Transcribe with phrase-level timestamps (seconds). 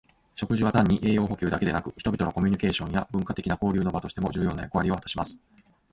[0.33, 5.39] 食事は単に栄養補給だけでなく、人々のコミュニケーションや文化的な交流の場としても重要な役割を果たします。